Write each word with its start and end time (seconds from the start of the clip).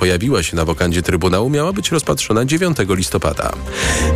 pojawiła 0.00 0.42
się 0.42 0.56
na 0.56 0.64
wokandzie 0.64 1.02
Trybunału, 1.02 1.50
miała 1.50 1.72
być 1.72 1.90
rozpatrzona 1.90 2.44
9 2.44 2.76
listopada. 2.88 3.52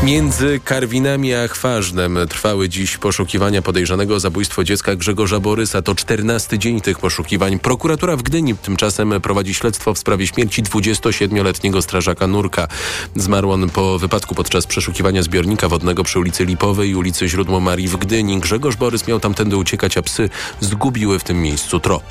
Między 0.02 0.60
Karwinami 0.64 1.34
a 1.34 1.48
Chwarznem 1.48 2.18
trwały 2.28 2.68
dziś 2.68 2.98
poszukiwania 2.98 3.62
podejrzanego 3.62 4.14
o 4.14 4.20
zabójstwo 4.20 4.64
dziecka 4.64 4.96
Grzegorza 4.96 5.40
Borysa. 5.40 5.82
To 5.82 5.94
14 5.94 6.58
dzień 6.58 6.80
tych 6.80 6.98
poszukiwań. 6.98 7.58
Prokuratura 7.58 8.16
w 8.16 8.22
Gdyni 8.22 8.56
tymczasem 8.56 9.20
prowadzi 9.20 9.54
śledztwo 9.54 9.94
w 9.94 9.98
sprawie 9.98 10.26
śmierci 10.26 10.62
27-letniego 10.62 11.82
strażaka 11.82 12.26
Nurka. 12.26 12.68
Zmarł 13.16 13.50
on 13.50 13.70
po 13.70 13.98
wypadku 13.98 14.34
podczas 14.34 14.66
przeszukiwania 14.66 15.22
zbiornika 15.22 15.68
wodnego 15.68 16.04
przy 16.04 16.18
ulicy 16.18 16.44
Lipowej 16.44 16.90
i 16.90 16.94
ulicy 16.94 17.28
Źródło 17.28 17.60
Marii 17.60 17.88
w 17.88 17.96
Gdyni. 17.96 18.40
Grzegorz 18.40 18.76
Borys 18.76 19.06
miał 19.06 19.20
tamtędy 19.20 19.56
uciekać, 19.56 19.96
a 19.98 20.02
psy 20.02 20.30
zgubiły 20.60 21.18
w 21.18 21.24
tym 21.24 21.42
miejscu 21.42 21.80
trop. 21.80 22.04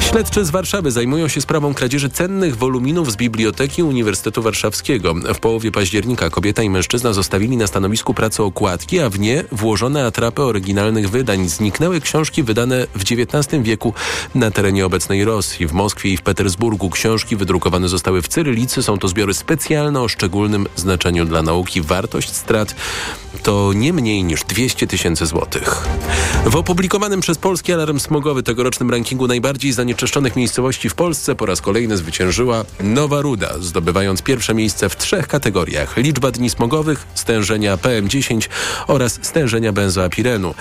Śledczy 0.00 0.44
z 0.44 0.50
Warszawy 0.50 0.90
zajmują 0.90 1.28
się 1.28 1.40
sprawą 1.40 1.74
kradzieży 1.74 2.10
cennych 2.10 2.56
woluminów 2.56 2.91
z 2.92 3.16
Biblioteki 3.16 3.82
Uniwersytetu 3.82 4.42
Warszawskiego. 4.42 5.14
W 5.14 5.38
połowie 5.38 5.72
października 5.72 6.30
kobieta 6.30 6.62
i 6.62 6.70
mężczyzna 6.70 7.12
zostawili 7.12 7.56
na 7.56 7.66
stanowisku 7.66 8.14
pracy 8.14 8.42
okładki, 8.42 9.00
a 9.00 9.10
w 9.10 9.18
nie 9.18 9.44
włożone 9.52 10.06
atrapy 10.06 10.42
oryginalnych 10.42 11.10
wydań. 11.10 11.48
Zniknęły 11.48 12.00
książki 12.00 12.42
wydane 12.42 12.86
w 12.94 13.02
XIX 13.02 13.62
wieku 13.62 13.94
na 14.34 14.50
terenie 14.50 14.86
obecnej 14.86 15.24
Rosji. 15.24 15.66
W 15.66 15.72
Moskwie 15.72 16.10
i 16.10 16.16
w 16.16 16.22
Petersburgu 16.22 16.90
książki 16.90 17.36
wydrukowane 17.36 17.88
zostały 17.88 18.22
w 18.22 18.28
cyrylicy. 18.28 18.82
Są 18.82 18.98
to 18.98 19.08
zbiory 19.08 19.34
specjalne 19.34 20.00
o 20.00 20.08
szczególnym 20.08 20.66
znaczeniu 20.76 21.24
dla 21.24 21.42
nauki. 21.42 21.80
Wartość 21.80 22.32
strat 22.32 22.74
to 23.42 23.72
nie 23.74 23.92
mniej 23.92 24.24
niż 24.24 24.44
200 24.44 24.86
tysięcy 24.86 25.26
złotych. 25.26 25.88
W 26.46 26.56
opublikowanym 26.56 27.20
przez 27.20 27.38
Polski 27.38 27.72
Alarm 27.72 27.98
Smogowy 27.98 28.42
tegorocznym 28.42 28.90
rankingu 28.90 29.26
najbardziej 29.26 29.72
zanieczyszczonych 29.72 30.36
miejscowości 30.36 30.88
w 30.88 30.94
Polsce 30.94 31.34
po 31.34 31.46
raz 31.46 31.60
kolejny 31.60 31.96
zwyciężyła 31.96 32.64
Nowa 32.82 33.20
Ruda, 33.20 33.54
zdobywając 33.60 34.22
pierwsze 34.22 34.54
miejsce 34.54 34.88
w 34.88 34.96
trzech 34.96 35.28
kategoriach. 35.28 35.96
Liczba 35.96 36.30
dni 36.30 36.50
smogowych, 36.50 37.06
stężenia 37.14 37.76
PM10 37.76 38.48
oraz 38.86 39.18
stężenia 39.22 39.72
benzoapirenu. 39.72 40.54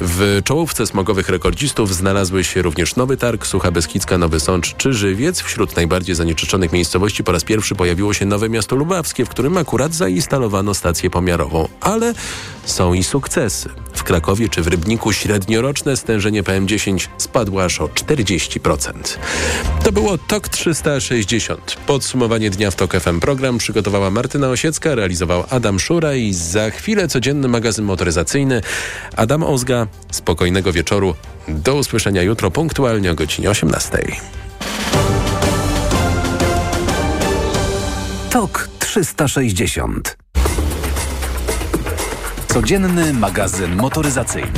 W 0.00 0.40
czołówce 0.44 0.86
smogowych 0.86 1.28
rekordzistów 1.28 1.94
znalazły 1.94 2.44
się 2.44 2.62
również 2.62 2.96
Nowy 2.96 3.16
Targ, 3.16 3.46
Sucha 3.46 3.70
Beskidzka, 3.70 4.18
Nowy 4.18 4.40
Sącz 4.40 4.74
czy 4.76 4.92
Żywiec. 4.92 5.40
Wśród 5.40 5.76
najbardziej 5.76 6.14
zanieczyszczonych 6.14 6.72
miejscowości 6.72 7.24
po 7.24 7.32
raz 7.32 7.44
pierwszy 7.44 7.74
pojawiło 7.74 8.14
się 8.14 8.26
Nowe 8.26 8.48
Miasto 8.48 8.76
Lubawskie, 8.76 9.24
w 9.24 9.28
którym 9.28 9.56
akurat 9.56 9.94
zainstalowano 9.94 10.74
stację 10.74 11.10
pomiarową. 11.10 11.68
Ale 11.80 12.14
są 12.70 12.94
i 12.94 13.04
sukcesy. 13.04 13.68
W 13.92 14.02
Krakowie 14.02 14.48
czy 14.48 14.62
w 14.62 14.66
Rybniku 14.66 15.12
średnioroczne 15.12 15.96
stężenie 15.96 16.42
PM10 16.42 17.08
spadło 17.18 17.64
aż 17.64 17.80
o 17.80 17.86
40%. 17.86 18.92
To 19.84 19.92
było 19.92 20.18
TOK 20.18 20.48
360. 20.48 21.76
Podsumowanie 21.86 22.50
dnia 22.50 22.70
w 22.70 22.74
TOK 22.74 22.92
FM. 23.00 23.20
Program 23.20 23.58
przygotowała 23.58 24.10
Martyna 24.10 24.48
Osiecka, 24.48 24.94
realizował 24.94 25.44
Adam 25.50 25.80
Szura 25.80 26.14
i 26.14 26.32
za 26.32 26.70
chwilę 26.70 27.08
codzienny 27.08 27.48
magazyn 27.48 27.84
motoryzacyjny. 27.84 28.62
Adam 29.16 29.42
Ozga, 29.42 29.86
spokojnego 30.10 30.72
wieczoru. 30.72 31.14
Do 31.48 31.74
usłyszenia 31.74 32.22
jutro 32.22 32.50
punktualnie 32.50 33.10
o 33.10 33.14
godzinie 33.14 33.50
18. 33.50 33.98
TOK 38.30 38.68
360 38.78 40.17
Codzienny 42.58 43.12
magazyn 43.12 43.76
motoryzacyjny. 43.76 44.52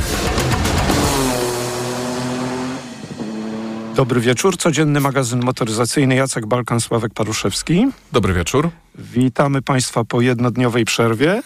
Dobry 3.95 4.21
wieczór, 4.21 4.57
codzienny 4.57 4.99
magazyn 4.99 5.43
motoryzacyjny 5.43 6.15
Jacek 6.15 6.45
Balkan, 6.45 6.81
Sławek 6.81 7.13
Paruszewski. 7.13 7.87
Dobry 8.11 8.33
wieczór. 8.33 8.69
Witamy 8.95 9.61
Państwa 9.61 10.03
po 10.03 10.21
jednodniowej 10.21 10.85
przerwie. 10.85 11.41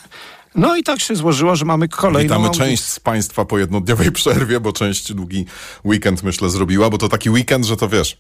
No 0.56 0.76
i 0.76 0.84
tak 0.84 1.00
się 1.00 1.16
złożyło, 1.16 1.56
że 1.56 1.66
mamy 1.66 1.88
kolejną... 1.88 2.36
Witamy 2.36 2.56
część 2.56 2.84
z 2.84 3.00
Państwa 3.00 3.46
po 3.46 3.60
jednodniowej 3.60 4.12
przerwie, 4.12 4.60
bo 4.60 4.74
część 4.74 5.14
długi 5.14 5.46
weekend 5.86 6.24
myślę 6.24 6.50
zrobiła, 6.50 6.90
bo 6.90 6.98
to 6.98 7.10
taki 7.10 7.30
weekend, 7.30 7.66
że 7.66 7.78
to 7.78 7.90
wiesz... 7.90 8.18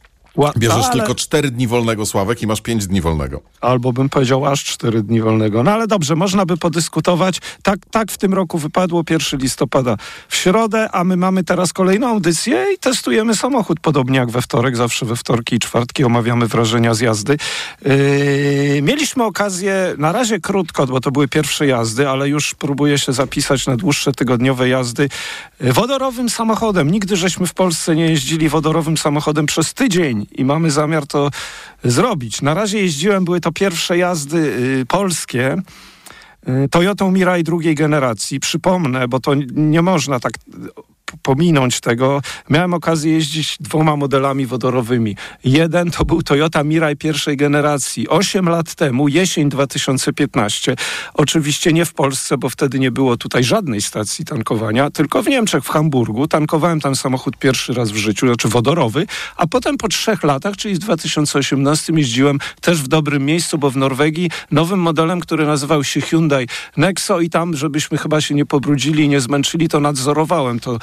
Bierzesz 0.57 0.85
ale... 0.85 0.93
tylko 0.93 1.15
cztery 1.15 1.51
dni 1.51 1.67
wolnego, 1.67 2.05
Sławek, 2.05 2.41
i 2.41 2.47
masz 2.47 2.61
pięć 2.61 2.87
dni 2.87 3.01
wolnego. 3.01 3.41
Albo 3.61 3.93
bym 3.93 4.09
powiedział 4.09 4.45
aż 4.45 4.63
cztery 4.63 5.03
dni 5.03 5.21
wolnego. 5.21 5.63
No 5.63 5.71
ale 5.71 5.87
dobrze, 5.87 6.15
można 6.15 6.45
by 6.45 6.57
podyskutować. 6.57 7.39
Tak, 7.63 7.79
tak 7.91 8.11
w 8.11 8.17
tym 8.17 8.33
roku 8.33 8.57
wypadło 8.57 9.03
1 9.09 9.39
listopada 9.39 9.97
w 10.27 10.35
środę, 10.35 10.89
a 10.91 11.03
my 11.03 11.17
mamy 11.17 11.43
teraz 11.43 11.73
kolejną 11.73 12.07
audycję 12.07 12.65
i 12.75 12.77
testujemy 12.77 13.35
samochód, 13.35 13.79
podobnie 13.79 14.17
jak 14.17 14.31
we 14.31 14.41
wtorek. 14.41 14.77
Zawsze 14.77 15.05
we 15.05 15.15
wtorki 15.15 15.55
i 15.55 15.59
czwartki 15.59 16.03
omawiamy 16.03 16.47
wrażenia 16.47 16.93
z 16.93 16.99
jazdy. 16.99 17.37
Yy, 17.85 18.81
mieliśmy 18.81 19.23
okazję, 19.23 19.95
na 19.97 20.11
razie 20.11 20.39
krótko, 20.39 20.87
bo 20.87 20.99
to 20.99 21.11
były 21.11 21.27
pierwsze 21.27 21.67
jazdy, 21.67 22.09
ale 22.09 22.29
już 22.29 22.55
próbuję 22.55 22.97
się 22.97 23.13
zapisać 23.13 23.67
na 23.67 23.75
dłuższe 23.77 24.11
tygodniowe 24.11 24.69
jazdy 24.69 25.09
wodorowym 25.59 26.29
samochodem. 26.29 26.91
Nigdy 26.91 27.15
żeśmy 27.15 27.47
w 27.47 27.53
Polsce 27.53 27.95
nie 27.95 28.05
jeździli 28.05 28.49
wodorowym 28.49 28.97
samochodem 28.97 29.45
przez 29.45 29.73
tydzień 29.73 30.24
i 30.31 30.45
mamy 30.45 30.71
zamiar 30.71 31.07
to 31.07 31.29
zrobić. 31.83 32.41
Na 32.41 32.53
razie 32.53 32.79
jeździłem, 32.79 33.25
były 33.25 33.41
to 33.41 33.51
pierwsze 33.51 33.97
jazdy 33.97 34.37
y, 34.37 34.85
polskie. 34.87 35.55
Y, 36.49 36.69
Toyotą 36.69 37.11
Mirai 37.11 37.43
drugiej 37.43 37.75
generacji. 37.75 38.39
Przypomnę, 38.39 39.07
bo 39.07 39.19
to 39.19 39.33
nie 39.55 39.81
można 39.81 40.19
tak 40.19 40.33
pominąć 41.21 41.79
tego. 41.79 42.21
Miałem 42.49 42.73
okazję 42.73 43.13
jeździć 43.13 43.57
dwoma 43.59 43.95
modelami 43.95 44.45
wodorowymi. 44.45 45.15
Jeden 45.43 45.91
to 45.91 46.05
był 46.05 46.23
Toyota 46.23 46.63
Mirai 46.63 46.95
pierwszej 46.95 47.37
generacji. 47.37 48.09
Osiem 48.09 48.49
lat 48.49 48.75
temu, 48.75 49.07
jesień 49.07 49.49
2015. 49.49 50.75
Oczywiście 51.13 51.73
nie 51.73 51.85
w 51.85 51.93
Polsce, 51.93 52.37
bo 52.37 52.49
wtedy 52.49 52.79
nie 52.79 52.91
było 52.91 53.17
tutaj 53.17 53.43
żadnej 53.43 53.81
stacji 53.81 54.25
tankowania, 54.25 54.91
tylko 54.91 55.23
w 55.23 55.27
Niemczech, 55.27 55.63
w 55.63 55.69
Hamburgu. 55.69 56.27
Tankowałem 56.27 56.79
tam 56.79 56.95
samochód 56.95 57.37
pierwszy 57.37 57.73
raz 57.73 57.91
w 57.91 57.95
życiu, 57.95 58.27
znaczy 58.27 58.47
wodorowy, 58.47 59.05
a 59.37 59.47
potem 59.47 59.77
po 59.77 59.87
trzech 59.87 60.23
latach, 60.23 60.57
czyli 60.57 60.75
w 60.75 60.79
2018 60.79 61.93
jeździłem 61.93 62.39
też 62.61 62.81
w 62.81 62.87
dobrym 62.87 63.25
miejscu, 63.25 63.57
bo 63.57 63.71
w 63.71 63.77
Norwegii 63.77 64.29
nowym 64.51 64.79
modelem, 64.79 65.19
który 65.19 65.45
nazywał 65.45 65.83
się 65.83 66.01
Hyundai 66.01 66.47
Nexo 66.77 67.19
i 67.21 67.29
tam, 67.29 67.55
żebyśmy 67.55 67.97
chyba 67.97 68.21
się 68.21 68.35
nie 68.35 68.45
pobrudzili 68.45 69.03
i 69.03 69.09
nie 69.09 69.21
zmęczyli, 69.21 69.69
to 69.69 69.79
nadzorowałem 69.79 70.59
to 70.59 70.79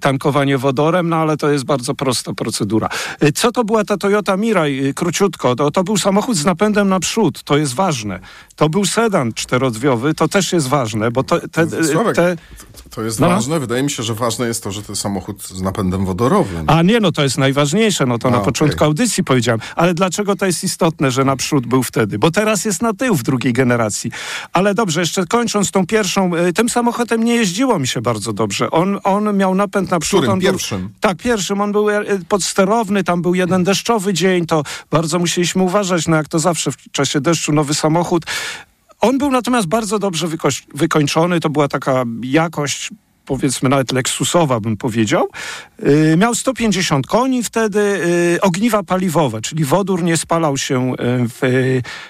tankowanie 0.00 0.58
wodorem, 0.58 1.08
no 1.08 1.16
ale 1.16 1.36
to 1.36 1.50
jest 1.50 1.64
bardzo 1.64 1.94
prosta 1.94 2.34
procedura. 2.34 2.88
Y, 3.22 3.32
co 3.32 3.52
to 3.52 3.64
była 3.64 3.84
ta 3.84 3.96
Toyota 3.96 4.36
Mirai? 4.36 4.86
Y, 4.86 4.94
króciutko, 4.94 5.56
to, 5.56 5.70
to 5.70 5.84
był 5.84 5.96
samochód 5.96 6.36
z 6.36 6.44
napędem 6.44 6.88
naprzód, 6.88 7.42
to 7.42 7.56
jest 7.56 7.74
ważne. 7.74 8.20
To 8.56 8.68
był 8.68 8.84
sedan 8.84 9.32
czterodrzwiowy, 9.32 10.14
to 10.14 10.28
też 10.28 10.52
jest 10.52 10.68
ważne, 10.68 11.10
bo 11.10 11.22
to, 11.22 11.48
te, 11.48 11.84
Sławek, 11.84 12.16
te... 12.16 12.36
to 12.90 13.02
jest 13.02 13.20
no. 13.20 13.28
ważne. 13.28 13.60
Wydaje 13.60 13.82
mi 13.82 13.90
się, 13.90 14.02
że 14.02 14.14
ważne 14.14 14.46
jest 14.46 14.64
to, 14.64 14.72
że 14.72 14.82
to 14.82 14.96
samochód 14.96 15.42
z 15.42 15.62
napędem 15.62 16.04
wodorowym. 16.04 16.64
A 16.66 16.82
nie, 16.82 17.00
no 17.00 17.12
to 17.12 17.22
jest 17.22 17.38
najważniejsze, 17.38 18.06
no 18.06 18.18
to 18.18 18.28
A, 18.28 18.30
na 18.30 18.40
początku 18.40 18.76
okay. 18.76 18.86
audycji 18.86 19.24
powiedziałem. 19.24 19.60
Ale 19.76 19.94
dlaczego 19.94 20.36
to 20.36 20.46
jest 20.46 20.64
istotne, 20.64 21.10
że 21.10 21.24
naprzód 21.24 21.66
był 21.66 21.82
wtedy? 21.82 22.18
Bo 22.18 22.30
teraz 22.30 22.64
jest 22.64 22.82
na 22.82 22.92
tył 22.92 23.14
w 23.14 23.22
drugiej 23.22 23.52
generacji. 23.52 24.10
Ale 24.52 24.74
dobrze, 24.74 25.00
jeszcze 25.00 25.26
kończąc 25.26 25.70
tą 25.70 25.86
pierwszą, 25.86 26.30
tym 26.54 26.68
samochodem 26.68 27.24
nie 27.24 27.34
jeździło 27.34 27.78
mi 27.78 27.86
się 27.86 28.00
bardzo 28.00 28.32
dobrze. 28.32 28.70
On, 28.70 28.98
on 29.04 29.36
miał 29.36 29.54
napęd 29.54 29.90
na 29.90 30.00
przód. 30.00 30.22
Którym? 30.22 30.40
Pierwszym? 30.40 30.80
Był, 30.80 30.90
tak, 31.00 31.18
pierwszym. 31.18 31.60
On 31.60 31.72
był 31.72 31.90
e, 31.90 32.04
podsterowny, 32.28 33.04
tam 33.04 33.22
był 33.22 33.34
jeden 33.34 33.64
deszczowy 33.64 34.14
dzień, 34.14 34.46
to 34.46 34.62
bardzo 34.90 35.18
musieliśmy 35.18 35.62
uważać, 35.62 36.08
no 36.08 36.16
jak 36.16 36.28
to 36.28 36.38
zawsze 36.38 36.72
w 36.72 36.76
czasie 36.92 37.20
deszczu, 37.20 37.52
nowy 37.52 37.74
samochód. 37.74 38.24
On 39.02 39.18
był 39.18 39.30
natomiast 39.30 39.68
bardzo 39.68 39.98
dobrze 39.98 40.28
wykończony, 40.74 41.40
to 41.40 41.50
była 41.50 41.68
taka 41.68 42.04
jakość 42.22 42.90
powiedzmy 43.24 43.68
nawet 43.68 43.92
leksusowa 43.92 44.60
bym 44.60 44.76
powiedział. 44.76 45.28
Yy, 45.82 46.16
miał 46.16 46.34
150 46.34 47.06
koni 47.06 47.42
wtedy, 47.42 48.00
yy, 48.32 48.40
ogniwa 48.40 48.82
paliwowe, 48.82 49.40
czyli 49.40 49.64
wodór 49.64 50.02
nie 50.02 50.16
spalał 50.16 50.56
się 50.56 50.92
y, 50.92 50.96
w, 51.28 51.38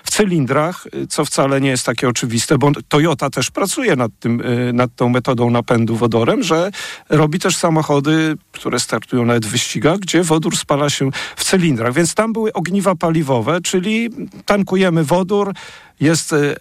w, 0.05 0.11
cylindrach, 0.11 0.87
co 1.09 1.25
wcale 1.25 1.61
nie 1.61 1.69
jest 1.69 1.87
takie 1.87 2.09
oczywiste, 2.09 2.59
bo 2.59 2.71
Toyota 2.89 3.31
też 3.31 3.51
pracuje 3.51 3.97
nad, 3.97 4.13
tym, 4.21 4.39
yy, 4.39 4.73
nad 4.73 4.91
tą 4.97 5.09
metodą 5.09 5.51
napędu 5.51 5.97
wodorem, 5.97 6.43
że 6.43 6.71
robi 7.09 7.39
też 7.39 7.57
samochody, 7.57 8.37
które 8.53 8.81
startują 8.81 9.25
nawet 9.25 9.47
w 9.47 9.51
wyścigach, 9.51 9.99
gdzie 9.99 10.23
wodór 10.23 10.57
spala 10.57 10.91
się 10.91 11.11
w 11.37 11.45
cylindrach. 11.45 11.93
Więc 11.95 12.15
tam 12.15 12.33
były 12.33 12.53
ogniwa 12.53 12.95
paliwowe, 12.95 13.61
czyli 13.61 14.11
tankujemy 14.45 15.05
wodór, 15.05 15.55
jest 16.01 16.33
y, 16.33 16.57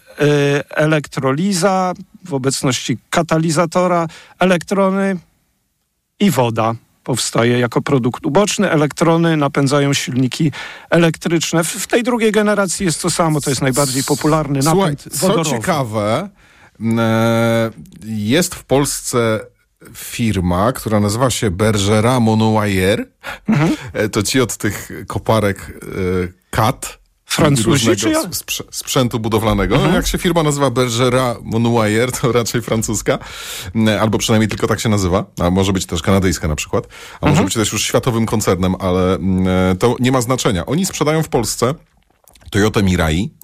elektroliza, 0.70 1.92
w 2.24 2.34
obecności 2.34 2.98
katalizatora, 3.10 4.06
elektrony 4.38 5.16
i 6.20 6.30
woda 6.30 6.74
powstaje 7.04 7.58
jako 7.58 7.82
produkt 7.82 8.26
uboczny. 8.26 8.70
Elektrony 8.70 9.36
napędzają 9.36 9.92
silniki 9.92 10.52
elektryczne. 10.90 11.64
W, 11.64 11.86
tej 11.86 12.02
drugiej 12.02 12.32
generacji 12.32 12.86
jest 12.86 13.02
to 13.02 13.10
samo, 13.10 13.40
to 13.40 13.50
jest 13.50 13.62
najbardziej 13.62 14.04
popularny 14.04 14.60
napęd 14.62 15.02
Słuchaj, 15.02 15.18
wodorowy. 15.20 15.50
Co 15.50 15.56
ciekawe, 15.56 16.28
e, 16.98 17.70
jest 18.04 18.54
w 18.54 18.64
Polsce 18.64 19.40
firma, 19.94 20.72
która 20.72 21.00
nazywa 21.00 21.30
się 21.30 21.50
Bergera 21.50 22.20
Monowire. 22.20 23.04
Mhm. 23.48 23.76
E, 23.92 24.08
to 24.08 24.22
ci 24.22 24.40
od 24.40 24.56
tych 24.56 24.90
koparek 25.06 25.58
e, 25.60 26.56
CAT 26.56 27.01
Francuzi 27.36 27.96
czy 27.96 28.10
ja? 28.10 28.22
sprzętu 28.70 29.20
budowlanego. 29.20 29.74
Mhm. 29.74 29.94
Jak 29.94 30.06
się 30.06 30.18
firma 30.18 30.42
nazywa 30.42 30.70
Bergera 30.70 31.36
Monuayer, 31.42 32.12
to 32.12 32.32
raczej 32.38 32.62
francuska, 32.62 33.18
albo 34.00 34.18
przynajmniej 34.18 34.48
tylko 34.48 34.66
tak 34.66 34.80
się 34.80 34.88
nazywa, 34.88 35.24
a 35.40 35.50
może 35.50 35.72
być 35.72 35.86
też 35.86 36.02
kanadyjska 36.02 36.48
na 36.48 36.56
przykład, 36.56 36.88
a 37.12 37.14
mhm. 37.14 37.32
może 37.32 37.44
być 37.44 37.54
też 37.54 37.72
już 37.72 37.84
światowym 37.84 38.26
koncernem, 38.26 38.74
ale 38.78 39.18
to 39.78 39.96
nie 40.00 40.12
ma 40.12 40.20
znaczenia. 40.20 40.66
Oni 40.66 40.86
sprzedają 40.86 41.22
w 41.22 41.28
Polsce 41.28 41.74
Toyota 42.50 42.82
Mirai, 42.82 43.34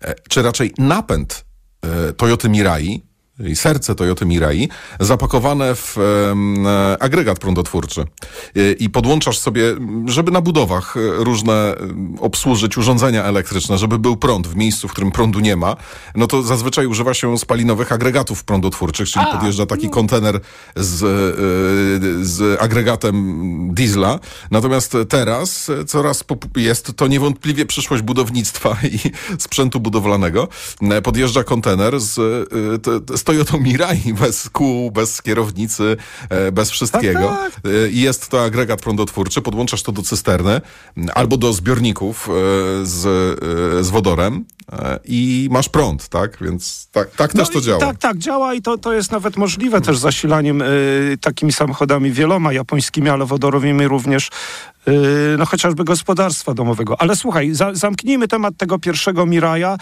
e, 0.00 0.14
czy 0.28 0.42
raczej 0.42 0.74
napęd 0.78 1.44
e, 1.82 2.12
Toyota 2.12 2.48
Mirai, 2.48 3.02
i 3.44 3.56
serce 3.56 3.94
Toyota 3.94 4.24
Mirai, 4.24 4.68
zapakowane 5.00 5.74
w 5.74 5.98
e, 5.98 7.02
agregat 7.02 7.38
prądotwórczy. 7.38 8.00
E, 8.56 8.72
I 8.72 8.90
podłączasz 8.90 9.38
sobie, 9.38 9.62
żeby 10.06 10.30
na 10.30 10.40
budowach 10.40 10.96
e, 10.96 11.00
różne 11.24 11.52
e, 11.52 11.76
obsłużyć 12.20 12.78
urządzenia 12.78 13.24
elektryczne, 13.24 13.78
żeby 13.78 13.98
był 13.98 14.16
prąd 14.16 14.46
w 14.46 14.56
miejscu, 14.56 14.88
w 14.88 14.92
którym 14.92 15.12
prądu 15.12 15.40
nie 15.40 15.56
ma, 15.56 15.76
no 16.14 16.26
to 16.26 16.42
zazwyczaj 16.42 16.86
używa 16.86 17.14
się 17.14 17.38
spalinowych 17.38 17.92
agregatów 17.92 18.44
prądotwórczych, 18.44 19.08
czyli 19.08 19.26
A, 19.28 19.32
podjeżdża 19.36 19.66
taki 19.66 19.86
no. 19.86 19.90
kontener 19.92 20.40
z, 20.76 21.02
e, 21.02 22.24
z 22.24 22.62
agregatem 22.62 23.74
diesla. 23.74 24.18
Natomiast 24.50 24.96
teraz 25.08 25.70
coraz 25.86 26.24
jest 26.56 26.96
to 26.96 27.06
niewątpliwie 27.06 27.66
przyszłość 27.66 28.02
budownictwa 28.02 28.76
i 28.92 28.98
sprzętu 29.38 29.80
budowlanego. 29.80 30.48
Podjeżdża 31.02 31.44
kontener 31.44 32.00
z, 32.00 32.14
z 33.18 33.24
Toyota 33.26 33.58
Mirai 33.58 34.14
bez 34.20 34.50
kół, 34.50 34.90
bez 34.90 35.22
kierownicy, 35.22 35.96
e, 36.30 36.52
bez 36.52 36.70
wszystkiego. 36.70 37.28
Tak, 37.28 37.54
tak. 37.54 37.72
E, 37.72 37.88
I 37.88 38.00
jest 38.00 38.28
to 38.28 38.44
agregat 38.44 38.82
prądotwórczy, 38.82 39.42
podłączasz 39.42 39.82
to 39.82 39.92
do 39.92 40.02
cysterny 40.02 40.60
albo 41.14 41.36
do 41.36 41.52
zbiorników 41.52 42.28
e, 42.28 42.32
z, 42.86 43.00
z 43.86 43.90
wodorem 43.90 44.44
i 45.04 45.48
masz 45.50 45.68
prąd, 45.68 46.08
tak? 46.08 46.38
Więc 46.40 46.88
tak, 46.92 47.10
tak 47.10 47.34
no 47.34 47.44
też 47.44 47.54
to 47.54 47.60
działa. 47.60 47.80
Tak, 47.80 47.98
tak, 47.98 48.18
działa 48.18 48.54
i 48.54 48.62
to, 48.62 48.78
to 48.78 48.92
jest 48.92 49.12
nawet 49.12 49.36
możliwe 49.36 49.80
też 49.80 49.98
zasilaniem 49.98 50.62
y, 50.62 51.18
takimi 51.20 51.52
samochodami 51.52 52.12
wieloma 52.12 52.52
japońskimi, 52.52 53.08
ale 53.08 53.26
wodorowymi 53.26 53.88
również 53.88 54.30
no 55.38 55.46
chociażby 55.46 55.84
gospodarstwa 55.84 56.54
domowego. 56.54 57.00
Ale 57.00 57.16
słuchaj, 57.16 57.54
za, 57.54 57.74
zamknijmy 57.74 58.28
temat 58.28 58.56
tego 58.56 58.78
pierwszego 58.78 59.26
Miraja. 59.26 59.76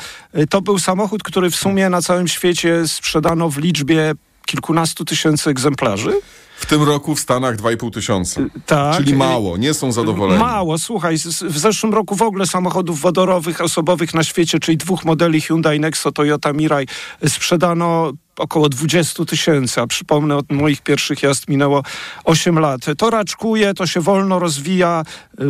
To 0.51 0.63
był 0.63 0.79
samochód, 0.79 1.23
który 1.23 1.51
w 1.51 1.57
sumie 1.57 1.89
na 1.89 2.03
całym 2.03 2.29
świecie 2.29 2.89
sprzedano 2.89 3.49
w 3.51 3.59
liczbie 3.59 4.15
kilkunastu 4.47 5.05
tysięcy 5.05 5.51
egzemplarzy. 5.51 6.13
W 6.57 6.67
tym 6.67 6.83
roku 6.83 7.15
w 7.15 7.21
Stanach 7.21 7.57
2,5 7.57 7.91
tysiąca. 7.91 8.41
Tak. 8.67 8.97
Czyli 8.97 9.15
mało, 9.15 9.57
nie 9.57 9.75
są 9.75 9.93
zadowoleni. 9.93 10.41
Mało, 10.41 10.79
słuchaj, 10.79 11.17
w 11.43 11.59
zeszłym 11.59 11.95
roku 11.95 12.17
w 12.17 12.23
ogóle 12.23 12.47
samochodów 12.47 13.01
wodorowych, 13.01 13.61
osobowych 13.61 14.15
na 14.15 14.25
świecie, 14.25 14.59
czyli 14.59 14.77
dwóch 14.77 15.05
modeli 15.05 15.41
Hyundai 15.41 15.81
Nexo, 15.81 16.13
Toyota 16.13 16.53
Mirai, 16.53 16.87
sprzedano 17.29 18.13
około 18.37 18.69
20 18.69 19.25
tysięcy, 19.25 19.81
a 19.81 19.87
przypomnę, 19.87 20.37
od 20.37 20.53
moich 20.53 20.83
pierwszych 20.83 21.23
jazd 21.23 21.49
minęło 21.49 21.83
8 22.25 22.59
lat. 22.59 22.81
To 22.99 23.11
raczkuje, 23.11 23.75
to 23.75 23.87
się 23.87 24.01
wolno 24.01 24.39
rozwija. 24.39 25.03
Y, 25.41 25.45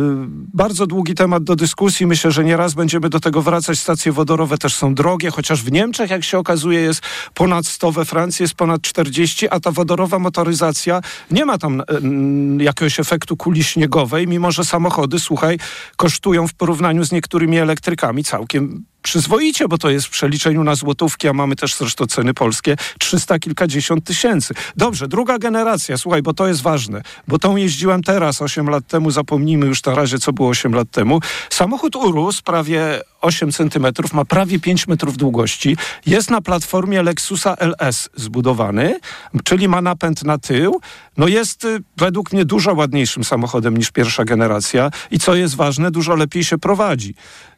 bardzo 0.53 0.87
długi 0.87 1.15
temat 1.15 1.43
do 1.43 1.55
dyskusji. 1.55 2.07
Myślę, 2.07 2.31
że 2.31 2.43
nieraz 2.43 2.73
będziemy 2.73 3.09
do 3.09 3.19
tego 3.19 3.41
wracać. 3.41 3.79
Stacje 3.79 4.11
wodorowe 4.11 4.57
też 4.57 4.75
są 4.75 4.95
drogie, 4.95 5.31
chociaż 5.31 5.63
w 5.63 5.71
Niemczech, 5.71 6.09
jak 6.09 6.23
się 6.23 6.37
okazuje, 6.37 6.79
jest 6.79 7.01
ponad 7.33 7.67
100, 7.67 7.91
we 7.91 8.05
Francji 8.05 8.43
jest 8.43 8.53
ponad 8.53 8.81
40, 8.81 9.49
a 9.49 9.59
ta 9.59 9.71
wodorowa 9.71 10.19
motoryzacja 10.19 11.01
nie 11.31 11.45
ma 11.45 11.57
tam 11.57 11.81
y, 11.81 12.63
jakiegoś 12.63 12.99
efektu 12.99 13.37
kuli 13.37 13.63
śniegowej, 13.63 14.27
mimo 14.27 14.51
że 14.51 14.65
samochody, 14.65 15.19
słuchaj, 15.19 15.59
kosztują 15.97 16.47
w 16.47 16.53
porównaniu 16.53 17.03
z 17.03 17.11
niektórymi 17.11 17.57
elektrykami 17.57 18.23
całkiem 18.23 18.85
przyzwoicie, 19.05 19.67
bo 19.67 19.77
to 19.77 19.89
jest 19.89 20.07
w 20.07 20.09
przeliczeniu 20.09 20.63
na 20.63 20.75
złotówki, 20.75 21.27
a 21.27 21.33
mamy 21.33 21.55
też 21.55 21.75
zresztą 21.75 22.07
ceny 22.07 22.33
polskie, 22.33 22.75
300 22.99 23.39
kilkadziesiąt 23.39 24.05
tysięcy. 24.05 24.53
Dobrze, 24.75 25.07
druga 25.07 25.37
generacja, 25.37 25.97
słuchaj, 25.97 26.21
bo 26.21 26.33
to 26.33 26.47
jest 26.47 26.61
ważne, 26.61 27.01
bo 27.27 27.39
tą 27.39 27.55
jeździłem 27.55 28.03
teraz, 28.03 28.41
8 28.41 28.69
lat 28.69 28.87
temu, 28.87 29.11
zapomnijmy 29.11 29.65
już 29.65 29.83
na 29.83 29.95
razie, 29.95 30.19
co 30.19 30.33
było 30.33 30.49
8 30.49 30.73
lat 30.73 30.91
temu. 30.91 31.19
Samochód 31.49 31.95
urósł 31.95 32.43
prawie 32.43 33.01
8 33.21 33.51
centymetrów, 33.51 34.13
ma 34.13 34.25
prawie 34.25 34.59
5 34.59 34.87
metrów 34.87 35.17
długości, 35.17 35.77
jest 36.05 36.29
na 36.31 36.41
platformie 36.41 37.03
Lexusa 37.03 37.55
LS 37.59 38.09
zbudowany, 38.15 38.99
czyli 39.43 39.67
ma 39.67 39.81
napęd 39.81 40.23
na 40.23 40.37
tył, 40.37 40.81
no 41.17 41.27
jest 41.27 41.65
y, 41.65 41.79
według 41.97 42.33
mnie 42.33 42.45
dużo 42.45 42.73
ładniejszym 42.73 43.23
samochodem 43.23 43.77
niż 43.77 43.91
pierwsza 43.91 44.25
generacja 44.25 44.89
i 45.11 45.19
co 45.19 45.35
jest 45.35 45.55
ważne, 45.55 45.91
dużo 45.91 46.15
lepiej 46.15 46.43
się 46.43 46.57
prowadzi. 46.57 47.15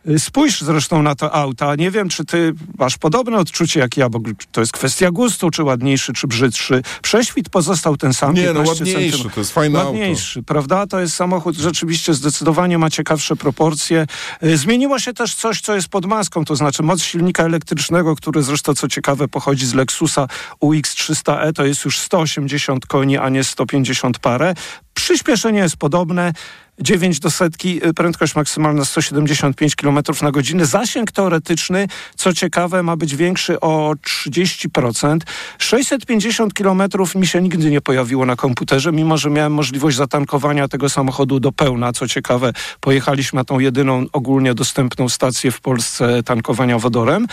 Y, 0.09 0.19
spójrz 0.19 0.61
zresztą 0.61 1.01
na 1.01 1.15
to 1.15 1.33
auta. 1.35 1.75
Nie 1.75 1.91
wiem, 1.91 2.09
czy 2.09 2.25
ty 2.25 2.53
masz 2.77 2.97
podobne 2.97 3.37
odczucie 3.37 3.79
jak 3.79 3.97
ja, 3.97 4.09
bo 4.09 4.19
to 4.51 4.61
jest 4.61 4.73
kwestia 4.73 5.11
gustu, 5.11 5.49
czy 5.49 5.63
ładniejszy, 5.63 6.13
czy 6.13 6.27
brzydszy. 6.27 6.81
Prześwit 7.01 7.49
pozostał 7.49 7.97
ten 7.97 8.13
sam. 8.13 8.33
Nie, 8.33 8.53
no 8.53 8.61
ładniejszy, 8.61 9.29
to 9.29 9.39
jest 9.39 9.53
fajny 9.53 9.77
Ładniejszy, 9.79 10.39
auto. 10.39 10.47
prawda? 10.47 10.87
To 10.87 10.99
jest 10.99 11.15
samochód, 11.15 11.55
rzeczywiście 11.55 12.13
zdecydowanie 12.13 12.77
ma 12.77 12.89
ciekawsze 12.89 13.35
proporcje. 13.35 14.07
Y, 14.43 14.57
zmieniło 14.57 14.99
się 14.99 15.13
też 15.13 15.35
coś, 15.47 15.61
co 15.61 15.75
jest 15.75 15.87
pod 15.87 16.05
maską, 16.05 16.45
to 16.45 16.55
znaczy 16.55 16.83
moc 16.83 17.01
silnika 17.01 17.43
elektrycznego, 17.43 18.15
który 18.15 18.43
zresztą, 18.43 18.73
co 18.73 18.87
ciekawe, 18.87 19.27
pochodzi 19.27 19.65
z 19.65 19.73
Lexusa 19.73 20.27
UX300e, 20.61 21.53
to 21.53 21.65
jest 21.65 21.85
już 21.85 21.99
180 21.99 22.85
koni, 22.85 23.17
a 23.17 23.29
nie 23.29 23.43
150 23.43 24.19
parę. 24.19 24.53
Przyspieszenie 24.97 25.59
jest 25.59 25.77
podobne. 25.77 26.33
9 26.79 27.19
do 27.19 27.31
setki, 27.31 27.87
y, 27.87 27.93
prędkość 27.93 28.35
maksymalna 28.35 28.85
175 28.85 29.75
km 29.75 29.99
na 30.21 30.31
godzinę. 30.31 30.65
Zasięg 30.65 31.11
teoretyczny, 31.11 31.87
co 32.15 32.33
ciekawe, 32.33 32.83
ma 32.83 32.97
być 32.97 33.15
większy 33.15 33.59
o 33.59 33.93
30%. 34.03 35.25
650 35.57 36.53
km 36.53 36.81
mi 37.15 37.27
się 37.27 37.41
nigdy 37.41 37.71
nie 37.71 37.81
pojawiło 37.81 38.25
na 38.25 38.35
komputerze, 38.35 38.91
mimo 38.91 39.17
że 39.17 39.29
miałem 39.29 39.53
możliwość 39.53 39.97
zatankowania 39.97 40.67
tego 40.67 40.89
samochodu 40.89 41.39
do 41.39 41.51
pełna. 41.51 41.93
Co 41.93 42.07
ciekawe, 42.07 42.53
pojechaliśmy 42.79 43.37
na 43.37 43.43
tą 43.43 43.59
jedyną 43.59 44.05
ogólnie 44.13 44.53
dostępną 44.53 45.09
stację 45.09 45.51
w 45.51 45.61
Polsce 45.61 46.23
tankowania 46.23 46.79
wodorem. 46.79 47.27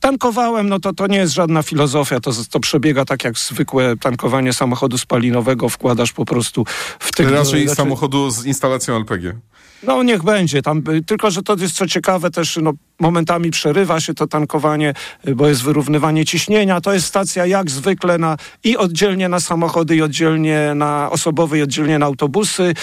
Tankowałem, 0.00 0.68
no 0.68 0.80
to 0.80 0.92
to 0.92 1.06
nie 1.06 1.18
jest 1.18 1.32
żadna 1.32 1.62
filozofia, 1.62 2.20
to, 2.20 2.30
to 2.50 2.60
przebiega 2.60 3.04
tak 3.04 3.24
jak 3.24 3.38
zwykłe 3.38 3.96
tankowanie 3.96 4.52
samochodu 4.52 4.98
spalinowego, 4.98 5.68
wkładasz 5.68 6.12
po 6.12 6.24
prostu 6.24 6.64
w 7.02 7.12
tych... 7.12 7.30
Raczej 7.30 7.62
znaczy... 7.62 7.76
samochodu 7.76 8.30
z 8.30 8.44
instalacją 8.44 8.96
LPG. 8.96 9.36
No 9.82 10.02
niech 10.02 10.22
będzie 10.22 10.62
tam, 10.62 10.82
tylko 11.06 11.30
że 11.30 11.42
to 11.42 11.56
jest 11.56 11.76
co 11.76 11.86
ciekawe 11.86 12.30
też, 12.30 12.58
no 12.62 12.72
momentami 13.00 13.50
przerywa 13.50 14.00
się 14.00 14.14
to 14.14 14.26
tankowanie, 14.26 14.94
bo 15.36 15.48
jest 15.48 15.62
wyrównywanie 15.62 16.24
ciśnienia. 16.24 16.80
To 16.80 16.92
jest 16.92 17.06
stacja 17.06 17.46
jak 17.46 17.70
zwykle 17.70 18.18
na, 18.18 18.36
i 18.64 18.76
oddzielnie 18.76 19.28
na 19.28 19.40
samochody, 19.40 19.96
i 19.96 20.02
oddzielnie 20.02 20.72
na 20.74 21.10
osobowe, 21.10 21.58
i 21.58 21.62
oddzielnie 21.62 21.98
na 21.98 22.06
autobusy, 22.06 22.74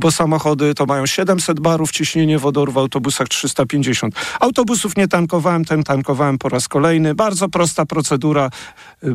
bo 0.00 0.10
samochody 0.10 0.74
to 0.74 0.86
mają 0.86 1.06
700 1.06 1.60
barów, 1.60 1.90
ciśnienie 1.90 2.38
wodoru 2.38 2.72
w 2.72 2.78
autobusach 2.78 3.28
350. 3.28 4.14
Autobusów 4.40 4.96
nie 4.96 5.08
tankowałem, 5.08 5.64
ten 5.64 5.82
tankowałem 5.82 6.38
po 6.38 6.48
raz 6.48 6.68
kolejny. 6.68 7.14
Bardzo 7.14 7.48
prosta 7.48 7.86
procedura. 7.86 8.50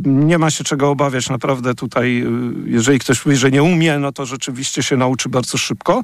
Nie 0.06 0.38
ma 0.38 0.52
się 0.52 0.64
czego 0.64 0.90
obawiać. 0.90 1.30
Naprawdę 1.30 1.76
tutaj, 1.76 2.26
jeżeli 2.66 3.00
ktoś 3.00 3.26
mówi, 3.26 3.38
że 3.38 3.52
nie 3.52 3.64
umie, 3.64 4.00
no 4.00 4.12
to 4.12 4.26
rzeczywiście 4.26 4.84
się 4.84 4.98
nauczy 4.98 5.30
bardzo 5.30 5.58
szybko. 5.58 6.02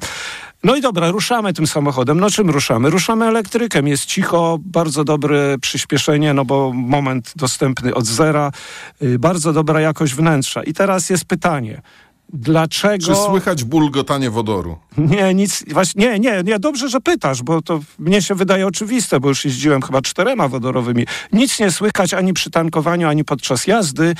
No 0.64 0.76
i 0.76 0.80
dobra, 0.80 1.10
ruszamy 1.10 1.52
tym 1.52 1.66
samochodem. 1.66 2.20
No 2.20 2.30
czym 2.30 2.50
ruszamy? 2.50 2.90
Ruszamy 2.90 3.26
elektrykiem. 3.26 3.88
Jest 3.88 4.04
cicho, 4.04 4.58
bardzo 4.60 5.04
dobre 5.04 5.58
przyspieszenie, 5.58 6.34
no 6.34 6.44
bo 6.44 6.72
moment 6.74 7.32
dostępny 7.36 7.94
od 7.94 8.06
zera, 8.06 8.52
yy, 9.00 9.18
bardzo 9.18 9.52
dobra 9.52 9.80
jakość 9.80 10.14
wnętrza. 10.14 10.62
I 10.62 10.72
teraz 10.72 11.10
jest 11.10 11.24
pytanie. 11.24 11.82
Dlaczego... 12.32 13.06
Czy 13.06 13.14
słychać 13.14 13.64
bulgotanie 13.64 14.30
wodoru? 14.30 14.78
Nie, 14.98 15.34
nic, 15.34 15.64
właśnie, 15.72 16.06
nie, 16.06 16.18
nie, 16.18 16.42
nie, 16.44 16.58
dobrze, 16.58 16.88
że 16.88 17.00
pytasz, 17.00 17.42
bo 17.42 17.62
to 17.62 17.80
mnie 17.98 18.22
się 18.22 18.34
wydaje 18.34 18.66
oczywiste, 18.66 19.20
bo 19.20 19.28
już 19.28 19.44
jeździłem 19.44 19.82
chyba 19.82 20.02
czterema 20.02 20.48
wodorowymi. 20.48 21.06
Nic 21.32 21.60
nie 21.60 21.70
słychać 21.70 22.14
ani 22.14 22.32
przy 22.32 22.50
tankowaniu, 22.50 23.08
ani 23.08 23.24
podczas 23.24 23.66
jazdy. 23.66 24.14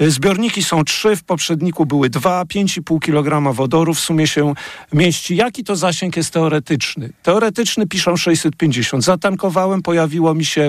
Y, 0.00 0.10
zbiorniki 0.10 0.62
są 0.62 0.84
trzy, 0.84 1.16
w 1.16 1.24
poprzedniku 1.24 1.86
były 1.86 2.10
dwa, 2.10 2.42
5,5 2.42 2.98
kg 3.00 3.54
wodoru 3.54 3.94
w 3.94 4.00
sumie 4.00 4.26
się 4.26 4.54
mieści. 4.92 5.36
Jaki 5.36 5.64
to 5.64 5.76
zasięg 5.76 6.16
jest 6.16 6.30
teoretyczny? 6.30 7.12
Teoretyczny 7.22 7.86
piszą 7.86 8.16
650. 8.16 9.04
Zatankowałem, 9.04 9.82
pojawiło 9.82 10.34
mi 10.34 10.44
się 10.44 10.68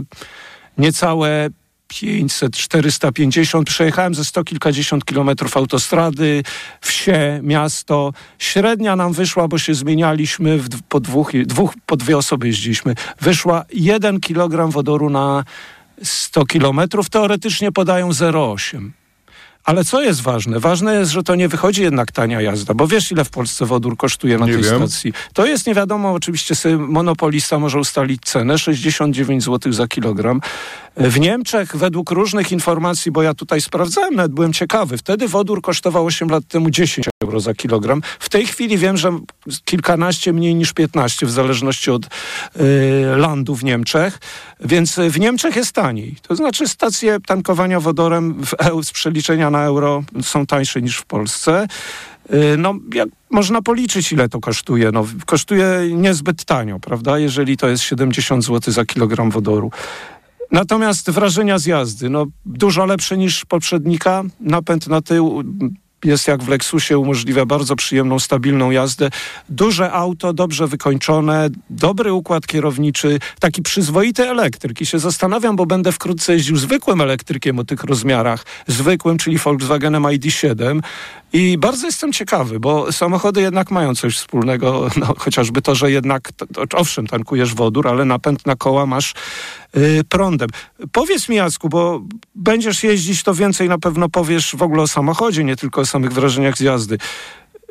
niecałe 0.77 1.49
500, 1.87 2.53
450. 2.53 3.67
Przejechałem 3.67 4.15
ze 4.15 4.25
sto 4.25 4.43
kilkadziesiąt 4.43 5.05
kilometrów 5.05 5.57
autostrady, 5.57 6.43
wsie, 6.81 7.39
miasto. 7.43 8.13
Średnia 8.39 8.95
nam 8.95 9.13
wyszła, 9.13 9.47
bo 9.47 9.57
się 9.57 9.73
zmienialiśmy, 9.73 10.57
w, 10.57 10.81
po, 10.89 10.99
dwóch, 10.99 11.31
dwóch, 11.45 11.73
po 11.85 11.97
dwie 11.97 12.17
osoby 12.17 12.47
jeździliśmy. 12.47 12.95
Wyszła 13.21 13.65
1 13.73 14.19
kilogram 14.19 14.71
wodoru 14.71 15.09
na 15.09 15.43
100 16.03 16.45
kilometrów. 16.45 17.09
Teoretycznie 17.09 17.71
podają 17.71 18.09
0,8 18.09 18.89
Ale 19.63 19.85
co 19.85 20.01
jest 20.01 20.21
ważne? 20.21 20.59
Ważne 20.59 20.95
jest, 20.95 21.11
że 21.11 21.23
to 21.23 21.35
nie 21.35 21.47
wychodzi 21.47 21.81
jednak 21.81 22.11
tania 22.11 22.41
jazda, 22.41 22.73
bo 22.73 22.87
wiesz, 22.87 23.11
ile 23.11 23.25
w 23.25 23.29
Polsce 23.29 23.65
wodór 23.65 23.97
kosztuje 23.97 24.37
na 24.37 24.45
Nie 24.45 24.53
tej 24.53 24.63
wiem. 24.63 24.77
stacji. 24.77 25.13
To 25.33 25.45
jest 25.45 25.67
nie 25.67 25.73
wiadomo, 25.73 26.11
oczywiście 26.13 26.55
sobie 26.55 26.77
monopolista 26.77 27.59
może 27.59 27.79
ustalić 27.79 28.21
cenę 28.25 28.57
69 28.57 29.43
zł 29.43 29.73
za 29.73 29.87
kilogram. 29.87 30.41
W 30.97 31.19
Niemczech 31.19 31.75
według 31.75 32.11
różnych 32.11 32.51
informacji, 32.51 33.11
bo 33.11 33.23
ja 33.23 33.33
tutaj 33.33 33.61
sprawdzałem, 33.61 34.15
nawet 34.15 34.31
byłem 34.31 34.53
ciekawy, 34.53 34.97
wtedy 34.97 35.27
wodór 35.27 35.61
kosztował 35.61 36.05
8 36.05 36.29
lat 36.29 36.47
temu 36.47 36.69
10 36.69 37.07
euro 37.23 37.39
za 37.39 37.53
kilogram. 37.53 38.01
W 38.19 38.29
tej 38.29 38.47
chwili 38.47 38.77
wiem, 38.77 38.97
że 38.97 39.19
kilkanaście 39.65 40.33
mniej 40.33 40.55
niż 40.55 40.73
15 40.73 41.25
w 41.25 41.31
zależności 41.31 41.91
od 41.91 42.05
y, 42.05 42.09
landu 43.17 43.55
w 43.55 43.63
Niemczech, 43.63 44.19
więc 44.59 44.95
w 45.09 45.19
Niemczech 45.19 45.55
jest 45.55 45.71
taniej. 45.71 46.15
To 46.27 46.35
znaczy 46.35 46.67
stacje 46.67 47.17
tankowania 47.19 47.79
wodorem 47.79 48.45
w 48.45 48.53
EU, 48.59 48.83
z 48.83 48.91
przeliczenia 48.91 49.49
na 49.49 49.63
euro 49.63 50.03
są 50.21 50.45
tańsze 50.45 50.81
niż 50.81 50.97
w 50.97 51.05
Polsce. 51.05 51.67
Y, 52.33 52.57
No, 52.57 52.73
jak 52.93 53.09
można 53.29 53.61
policzyć, 53.61 54.11
ile 54.11 54.29
to 54.29 54.39
kosztuje. 54.39 54.91
No, 54.91 55.05
kosztuje 55.25 55.67
niezbyt 55.91 56.45
tanio, 56.45 56.79
prawda? 56.79 57.19
Jeżeli 57.19 57.57
to 57.57 57.67
jest 57.67 57.83
70 57.83 58.43
zł 58.45 58.73
za 58.73 58.85
kilogram 58.85 59.31
wodoru. 59.31 59.71
Natomiast 60.55 61.09
wrażenia 61.09 61.59
z 61.59 61.65
jazdy, 61.65 62.09
no 62.09 62.25
dużo 62.45 62.85
lepsze 62.85 63.17
niż 63.17 63.45
poprzednika. 63.45 64.23
Napęd 64.39 64.87
na 64.87 65.01
tył 65.01 65.43
jest 66.05 66.27
jak 66.27 66.43
w 66.43 66.47
Lexusie, 66.47 66.97
umożliwia 66.97 67.45
bardzo 67.45 67.75
przyjemną, 67.75 68.19
stabilną 68.19 68.71
jazdę. 68.71 69.09
Duże 69.49 69.91
auto, 69.91 70.33
dobrze 70.33 70.67
wykończone, 70.67 71.49
dobry 71.69 72.13
układ 72.13 72.47
kierowniczy, 72.47 73.19
taki 73.39 73.61
przyzwoity 73.61 74.29
elektryk. 74.29 74.81
I 74.81 74.85
się 74.85 74.99
zastanawiam, 74.99 75.55
bo 75.55 75.65
będę 75.65 75.91
wkrótce 75.91 76.33
jeździł 76.33 76.57
zwykłym 76.57 77.01
elektrykiem 77.01 77.59
o 77.59 77.63
tych 77.63 77.83
rozmiarach, 77.83 78.45
zwykłym, 78.67 79.17
czyli 79.17 79.37
Volkswagenem 79.37 80.03
ID7. 80.03 80.79
I 81.33 81.57
bardzo 81.57 81.85
jestem 81.85 82.13
ciekawy, 82.13 82.59
bo 82.59 82.91
samochody 82.91 83.41
jednak 83.41 83.71
mają 83.71 83.95
coś 83.95 84.17
wspólnego, 84.17 84.89
no, 84.97 85.13
chociażby 85.17 85.61
to, 85.61 85.75
że 85.75 85.91
jednak, 85.91 86.31
to, 86.31 86.77
owszem, 86.77 87.07
tankujesz 87.07 87.53
wodór, 87.53 87.87
ale 87.87 88.05
napęd 88.05 88.45
na 88.45 88.55
koła 88.55 88.85
masz 88.85 89.13
prądem. 90.09 90.49
Powiedz 90.91 91.29
mi, 91.29 91.35
Jacku, 91.35 91.69
bo 91.69 92.01
będziesz 92.35 92.83
jeździć, 92.83 93.23
to 93.23 93.33
więcej 93.33 93.69
na 93.69 93.77
pewno 93.77 94.09
powiesz 94.09 94.55
w 94.55 94.61
ogóle 94.61 94.81
o 94.81 94.87
samochodzie, 94.87 95.43
nie 95.43 95.55
tylko 95.55 95.81
o 95.81 95.85
samych 95.85 96.13
wrażeniach 96.13 96.57
z 96.57 96.59
jazdy. 96.59 96.97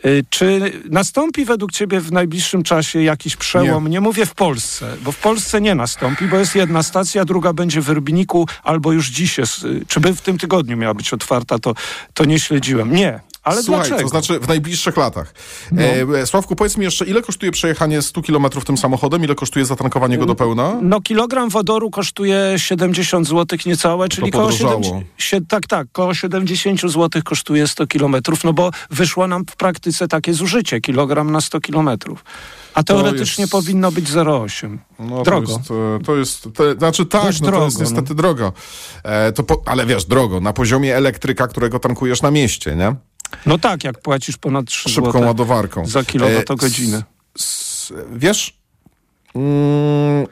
Y, 0.05 0.25
Czy 0.31 0.73
nastąpi 0.91 1.45
według 1.45 1.73
Ciebie 1.73 2.01
w 2.01 2.13
najbliższym 2.13 2.63
czasie 2.63 3.03
jakiś 3.03 3.37
przełom? 3.37 3.85
Nie. 3.85 3.91
nie. 3.91 4.01
mówię 4.01 4.27
w 4.27 4.35
Polsce, 4.35 4.97
bo 5.03 5.13
w 5.13 5.19
Polsce 5.19 5.61
nie 5.61 5.75
nastąpi, 5.75 6.27
bo 6.27 6.37
jest 6.37 6.55
jedna 6.55 6.83
stacja, 6.83 7.25
druga 7.25 7.53
będzie 7.53 7.81
w 7.81 7.89
Rybniku, 7.89 8.49
albo 8.63 8.93
już 8.93 9.09
dziś 9.09 9.39
jest. 9.39 9.65
y, 9.65 9.85
Czy 9.89 10.01
by 10.01 10.15
w 10.15 10.21
tym 10.21 10.39
tygodniu 10.39 10.77
miała 10.77 10.95
być 10.95 11.13
otwarta, 11.13 11.59
to, 11.59 11.75
to 12.15 12.25
nie 12.25 12.41
śledziłem. 12.41 12.95
Nie. 12.95 13.21
Ale 13.45 13.63
Słuchaj, 13.63 13.89
dlaczego? 13.89 14.03
to 14.03 14.09
znaczy 14.09 14.41
w 14.41 14.49
najbliższych 14.49 14.97
latach. 14.97 15.35
No. 15.73 15.83
E, 16.19 16.27
Sławku, 16.27 16.57
powiedz 16.57 16.77
mi 16.77 16.85
jeszcze, 16.85 17.05
ile 17.05 17.23
kosztuje 17.23 17.53
przejechanie 17.53 18.03
100 18.03 18.23
km 18.23 18.47
tym 18.67 18.79
samochodem? 18.79 19.25
Ile 19.25 19.35
kosztuje 19.35 19.65
zatankowanie 19.65 20.19
go 20.19 20.27
do 20.27 20.35
pełna? 20.35 20.79
No 20.83 21.01
kilogram 21.01 21.49
wodoru 21.49 21.91
kosztuje 21.91 22.55
70 22.57 23.29
zł 23.29 23.59
niecałe, 23.67 24.09
czyli 24.09 24.31
koło 24.33 24.45
podrożało. 24.49 24.83
70, 24.83 25.07
sie- 25.19 25.47
tak, 25.49 25.67
tak, 25.67 25.87
koło 25.93 26.15
70 26.15 26.81
zł 26.81 27.23
kosztuje 27.25 27.67
100 27.67 27.87
kilometrów, 27.87 28.45
no 28.45 28.53
bo 28.53 28.71
wyszło 28.91 29.27
nam 29.27 29.45
w 29.51 29.57
praktyce 29.57 30.09
takie 30.09 30.35
zużycie, 30.35 30.81
kilogram 30.81 31.33
na 31.33 31.41
100 31.41 31.61
kilometrów. 31.61 32.25
A 32.75 32.83
teoretycznie 32.83 33.43
jest- 33.43 33.53
powinno 33.53 33.93
być 33.93 34.09
0,8. 34.09 34.79
No, 34.99 35.23
Drogo. 35.23 35.47
To 35.47 35.53
jest, 35.59 35.71
e, 35.71 36.05
to 36.05 36.17
jest 36.17 36.49
to, 36.55 36.75
znaczy 36.75 37.07
tak, 37.07 37.23
Dość 37.25 37.41
no, 37.41 37.51
to 37.51 37.65
jest 37.65 37.77
drogo, 37.77 37.91
niestety 37.91 38.15
drogo. 38.15 38.53
E, 39.03 39.33
to 39.33 39.43
po, 39.43 39.63
ale 39.67 39.87
wiesz, 39.87 40.05
drogo, 40.05 40.41
na 40.41 40.53
poziomie 40.53 40.97
elektryka, 40.97 41.49
którego 41.49 41.79
tankujesz 41.79 42.23
na 42.23 42.31
mieście, 42.31 42.77
nie? 42.77 42.95
No 43.47 43.59
tak, 43.59 43.85
jak 43.85 44.01
płacisz 44.03 44.37
ponad 44.37 44.67
3 44.67 44.89
Szybką 44.91 45.27
ładowarką. 45.27 45.87
za 45.87 46.05
kilowatogodzinę. 46.05 46.97
E, 46.99 47.03
s- 47.39 47.93
s- 47.93 47.93
wiesz, 48.13 48.59
mm, 49.35 50.27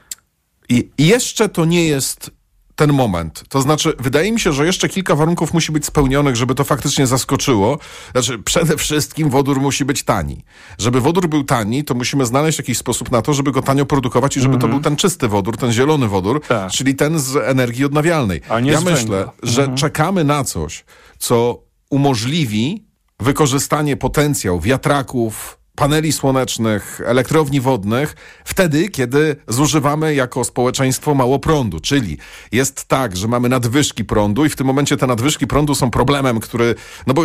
jeszcze 0.98 1.48
to 1.48 1.64
nie 1.64 1.86
jest 1.86 2.30
ten 2.74 2.92
moment. 2.92 3.44
To 3.48 3.62
znaczy, 3.62 3.92
wydaje 3.98 4.32
mi 4.32 4.40
się, 4.40 4.52
że 4.52 4.66
jeszcze 4.66 4.88
kilka 4.88 5.14
warunków 5.14 5.54
musi 5.54 5.72
być 5.72 5.86
spełnionych, 5.86 6.36
żeby 6.36 6.54
to 6.54 6.64
faktycznie 6.64 7.06
zaskoczyło. 7.06 7.78
Znaczy, 8.12 8.38
przede 8.38 8.76
wszystkim 8.76 9.30
wodór 9.30 9.60
musi 9.60 9.84
być 9.84 10.02
tani. 10.02 10.44
Żeby 10.78 11.00
wodór 11.00 11.28
był 11.28 11.44
tani, 11.44 11.84
to 11.84 11.94
musimy 11.94 12.26
znaleźć 12.26 12.58
jakiś 12.58 12.78
sposób 12.78 13.10
na 13.10 13.22
to, 13.22 13.34
żeby 13.34 13.52
go 13.52 13.62
tanio 13.62 13.86
produkować 13.86 14.36
i 14.36 14.40
żeby 14.40 14.58
to 14.58 14.68
był 14.68 14.80
ten 14.80 14.96
czysty 14.96 15.28
wodór, 15.28 15.56
ten 15.56 15.72
zielony 15.72 16.08
wodór, 16.08 16.36
Mhm. 16.36 16.60
Tak. 16.62 16.72
czyli 16.72 16.94
ten 16.94 17.18
z 17.20 17.36
energii 17.36 17.84
odnawialnej. 17.84 18.40
A 18.48 18.60
nie 18.60 18.70
ja 18.72 18.80
myślę, 18.80 19.28
że 19.42 19.60
Mhm. 19.62 19.78
czekamy 19.78 20.24
na 20.24 20.44
coś, 20.44 20.84
co 21.18 21.62
umożliwi 21.90 22.84
wykorzystanie 23.22 23.96
potencjał 23.96 24.60
wiatraków, 24.60 25.58
paneli 25.74 26.12
słonecznych, 26.12 27.00
elektrowni 27.04 27.60
wodnych, 27.60 28.14
wtedy, 28.44 28.88
kiedy 28.88 29.36
zużywamy 29.48 30.14
jako 30.14 30.44
społeczeństwo 30.44 31.14
mało 31.14 31.38
prądu. 31.38 31.80
Czyli 31.80 32.18
jest 32.52 32.84
tak, 32.84 33.16
że 33.16 33.28
mamy 33.28 33.48
nadwyżki 33.48 34.04
prądu 34.04 34.44
i 34.44 34.48
w 34.48 34.56
tym 34.56 34.66
momencie 34.66 34.96
te 34.96 35.06
nadwyżki 35.06 35.46
prądu 35.46 35.74
są 35.74 35.90
problemem, 35.90 36.40
który, 36.40 36.74
no 37.06 37.14
bo 37.14 37.22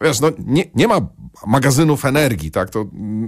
wiesz, 0.00 0.20
no 0.20 0.30
nie, 0.38 0.64
nie 0.74 0.88
ma 0.88 1.00
magazynów 1.46 2.04
energii, 2.04 2.50
tak? 2.50 2.70
To 2.70 2.86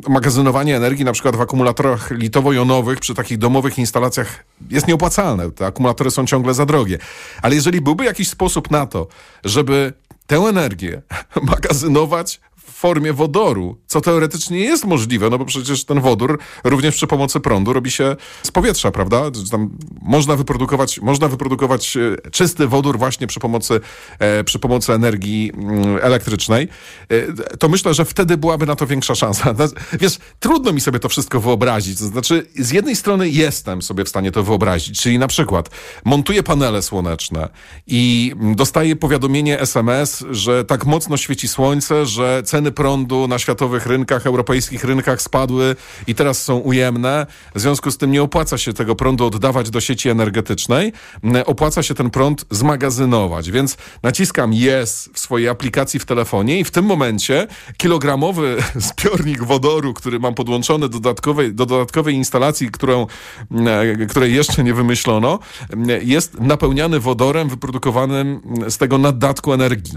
magazynowanie 0.09 0.77
energii 0.77 1.05
na 1.05 1.13
przykład 1.13 1.37
w 1.37 1.41
akumulatorach 1.41 2.11
litowo-jonowych 2.11 2.99
przy 2.99 3.15
takich 3.15 3.39
domowych 3.39 3.79
instalacjach 3.79 4.45
jest 4.71 4.89
nieopłacalne. 4.89 5.51
Te 5.51 5.67
akumulatory 5.67 6.11
są 6.11 6.27
ciągle 6.27 6.55
za 6.55 6.67
drogie. 6.67 6.99
Ale 7.43 7.55
jeżeli 7.55 7.81
byłby 7.81 8.05
jakiś 8.05 8.29
sposób 8.29 8.71
na 8.71 8.87
to, 8.87 9.07
żeby 9.45 9.93
tę 10.31 10.37
energię 10.37 11.03
magazynować 11.43 12.41
formie 12.81 13.13
wodoru, 13.13 13.77
co 13.87 14.01
teoretycznie 14.01 14.59
jest 14.59 14.85
możliwe, 14.85 15.31
no 15.31 15.39
bo 15.39 15.45
przecież 15.45 15.85
ten 15.85 16.01
wodór 16.01 16.39
również 16.65 16.95
przy 16.95 17.07
pomocy 17.07 17.41
prądu 17.41 17.73
robi 17.73 17.91
się 17.91 18.17
z 18.43 18.51
powietrza, 18.51 18.91
prawda? 18.91 19.23
Tam 19.51 19.71
można 20.03 20.37
wyprodukować, 20.37 21.01
można 21.01 21.29
wyprodukować 21.29 21.97
e, 21.97 22.31
czysty 22.31 22.67
wodór 22.67 22.99
właśnie 22.99 23.27
przy 23.27 23.41
pomocy, 23.41 23.81
e, 24.19 24.45
przy 24.45 24.59
pomocy 24.59 24.93
energii 24.93 25.53
mm, 25.55 25.99
elektrycznej. 26.03 26.69
E, 27.09 27.57
to 27.57 27.69
myślę, 27.69 27.95
że 27.95 28.05
wtedy 28.05 28.37
byłaby 28.37 28.67
na 28.67 28.77
to 28.77 28.87
większa 28.87 29.15
szansa. 29.15 29.55
No, 29.61 29.67
Wiesz, 30.01 30.19
trudno 30.39 30.73
mi 30.73 30.81
sobie 30.81 30.99
to 30.99 31.09
wszystko 31.09 31.41
wyobrazić. 31.41 31.99
To 31.99 32.05
znaczy, 32.05 32.47
z 32.59 32.71
jednej 32.71 32.97
strony 32.97 33.29
jestem 33.29 33.83
sobie 33.83 34.05
w 34.05 34.09
stanie 34.09 34.33
to 34.33 34.43
wyobrazić, 34.43 35.01
czyli 35.01 35.19
na 35.19 35.29
przykład 35.29 35.71
montuję 36.05 36.43
panele 36.43 36.83
słoneczne 36.83 37.49
i 37.87 38.33
dostaję 38.57 38.97
powiadomienie 38.97 39.61
SMS, 39.61 40.25
że 40.31 40.65
tak 40.65 40.87
mocno 40.87 41.17
świeci 41.17 41.49
słońce, 41.49 42.07
że 42.07 42.43
ceny 42.45 42.70
prądu 42.71 43.29
na 43.29 43.39
światowych 43.39 43.87
rynkach, 43.87 44.27
europejskich 44.27 44.85
rynkach 44.85 45.23
spadły 45.23 45.77
i 46.07 46.15
teraz 46.15 46.43
są 46.45 46.57
ujemne. 46.57 47.27
W 47.55 47.61
związku 47.61 47.91
z 47.91 47.99
tym 47.99 48.11
nie 48.11 48.23
opłaca 48.23 48.59
się 48.59 48.73
tego 48.73 48.95
prądu 48.97 49.27
oddawać 49.27 49.71
do 49.71 49.81
sieci 49.81 50.09
energetycznej. 50.09 50.93
Mm, 51.25 51.43
Opłaca 51.47 51.83
się 51.83 51.95
ten 51.95 52.11
prąd 52.11 52.45
zmagazynować. 52.51 53.51
Więc 53.51 53.77
naciskam 54.03 54.53
yes 54.53 55.11
w 55.15 55.19
swojej 55.19 55.49
aplikacji 55.49 56.01
w 56.01 56.05
telefonie 56.05 56.61
i 56.61 56.65
w 56.65 56.71
tym 56.71 56.85
momencie 56.85 57.47
kilogramowy 57.77 58.57
zbiornik 58.89 59.45
wodoru, 59.45 59.95
który 59.95 60.21
mam 60.21 60.35
podłączony 60.35 60.89
do 60.89 61.01
dodatkowej, 61.01 61.55
do 61.55 61.67
dodatkowej 61.67 62.15
instalacji, 62.15 62.71
którą, 62.71 63.07
mm, 63.51 64.09
której 64.09 64.35
jeszcze 64.35 64.65
nie 64.65 64.75
wymyślono, 64.75 65.39
mm, 65.71 66.01
jest 66.03 66.41
napełniany 66.41 67.01
wodorem 67.01 67.49
wyprodukowanym 67.49 68.41
z 68.69 68.79
tego 68.79 68.99
naddatku 68.99 69.53
energii. 69.53 69.95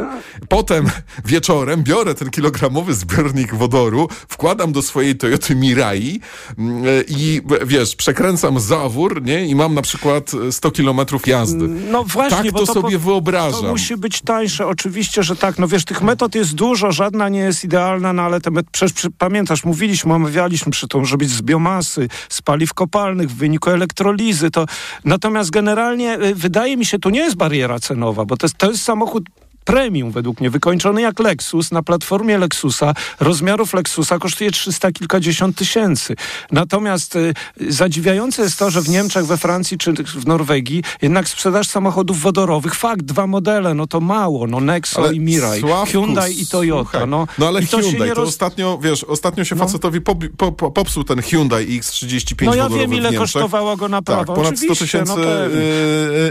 Potem 0.49 0.85
wieczorem 1.25 1.83
biorę 1.83 2.15
ten 2.15 2.29
kilogramowy 2.63 2.93
zbiornik 2.93 3.55
wodoru, 3.55 4.08
wkładam 4.27 4.72
do 4.72 4.82
swojej 4.82 5.15
Toyoty 5.15 5.55
Mirai 5.55 6.20
mm, 6.58 6.84
i 7.08 7.41
wiesz, 7.65 7.96
przekręcam 7.96 8.60
zawór, 8.60 9.22
nie? 9.24 9.46
I 9.46 9.55
mam 9.55 9.74
na 9.74 9.82
przykład 9.82 10.32
100 10.51 10.72
kilometrów 10.72 11.27
jazdy. 11.27 11.67
No 11.67 12.03
właśnie, 12.03 12.38
tak 12.38 12.51
bo 12.51 12.60
to, 12.60 12.65
to 12.65 12.74
sobie 12.74 13.00
po- 13.00 13.05
wyobrażam. 13.05 13.62
To 13.62 13.67
musi 13.67 13.98
być 13.98 14.22
tańsze, 14.22 14.67
oczywiście, 14.67 15.24
że 15.24 15.36
tak. 15.36 15.60
No 15.60 15.67
wiesz, 15.67 15.86
tych 15.86 16.01
metod 16.01 16.36
jest 16.36 16.55
dużo, 16.55 16.91
żadna 16.91 17.29
nie 17.29 17.39
jest 17.39 17.63
idealna, 17.63 18.13
no 18.13 18.22
ale 18.22 18.41
te 18.41 18.51
met- 18.51 18.65
przecież 18.72 18.93
przy, 18.93 19.12
pamiętasz, 19.12 19.65
mówiliśmy, 19.65 20.13
omawialiśmy 20.13 20.72
przy 20.72 20.88
tym, 20.88 21.05
że 21.05 21.17
być 21.17 21.29
z 21.29 21.41
biomasy, 21.41 22.08
z 22.29 22.41
paliw 22.41 22.74
kopalnych, 22.74 23.29
w 23.29 23.36
wyniku 23.36 23.70
elektrolizy. 23.70 24.51
To... 24.51 24.65
Natomiast 25.05 25.50
generalnie 25.50 26.20
y, 26.20 26.36
wydaje 26.36 26.77
mi 26.77 26.86
się, 26.86 27.00
to 27.00 27.10
nie 27.10 27.20
jest 27.20 27.36
bariera 27.36 27.79
cenowa, 27.79 28.25
bo 28.25 28.38
to 28.38 28.46
jest, 28.46 28.58
to 28.58 28.72
jest 28.72 28.84
samochód 28.84 29.24
premium 29.65 30.12
według 30.12 30.39
mnie, 30.39 30.50
wykończony 30.50 31.01
jak 31.01 31.20
Lexus, 31.20 31.72
na 31.72 31.84
platformie 31.84 32.38
Lexusa, 32.38 32.93
rozmiarów 33.20 33.74
Lexusa 33.74 34.20
kosztuje 34.20 34.51
300 34.51 34.91
kilkadziesiąt 34.91 35.58
tysięcy. 35.58 36.15
Natomiast 36.51 37.15
y, 37.15 37.34
zadziwiające 37.70 38.41
jest 38.41 38.60
to, 38.60 38.70
że 38.70 38.82
w 38.82 38.89
Niemczech, 38.89 39.25
we 39.25 39.38
Francji 39.38 39.77
czy 39.77 39.93
w 39.93 40.27
Norwegii 40.27 40.84
jednak 41.01 41.27
sprzedaż 41.29 41.67
samochodów 41.67 42.22
wodorowych, 42.22 42.75
fakt, 42.75 43.01
dwa 43.01 43.27
modele, 43.27 43.74
no 43.74 43.88
to 43.88 44.00
mało, 44.00 44.48
no 44.48 44.60
Nexo 44.60 45.12
i 45.12 45.20
Mirai, 45.20 45.60
Sławku, 45.62 45.91
Hyundai 45.91 46.41
i 46.41 46.48
Toyota, 46.48 46.89
słuchaj, 46.91 47.08
no. 47.08 47.27
no 47.38 47.48
ale 47.48 47.62
to 47.62 47.77
Hyundai, 47.77 48.01
nie 48.10 48.15
to 48.15 48.22
roz- 48.22 48.29
ostatnio, 48.29 48.77
wiesz, 48.82 49.03
ostatnio 49.03 49.46
się 49.46 49.55
No. 49.55 49.65
facetowi 49.65 50.01
pobi- 50.01 50.29
po, 50.38 50.51
po, 50.51 50.72
popsuł 50.72 51.03
ten 51.03 51.22
Hyundai 51.22 51.79
X35 51.82 52.46
No 52.46 52.55
ja 52.55 52.70
wiem, 52.70 52.93
ile 52.93 53.13
kosztowała 53.13 53.75
go 53.75 53.89
naprawa. 53.89 54.25
Tak, 54.25 54.36
ponad 54.36 54.58
100 54.58 54.72
Oczywiście, 54.72 54.86
tysięcy 54.86 55.13
no 55.17 55.24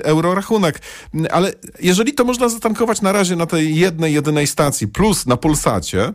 euro 0.04 0.34
rachunek. 0.34 0.80
Ale 1.30 1.52
jeżeli 1.80 2.14
to 2.14 2.24
można 2.24 2.48
zatankować 2.48 3.00
na 3.02 3.12
razie 3.12 3.21
razie 3.22 3.36
na 3.36 3.46
tej 3.46 3.76
jednej, 3.76 4.14
jedynej 4.14 4.46
stacji, 4.46 4.88
plus 4.88 5.26
na 5.26 5.36
Pulsacie, 5.36 6.12